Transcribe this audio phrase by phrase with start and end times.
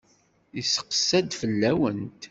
[0.55, 2.09] Yesseqsa-d fell-awent.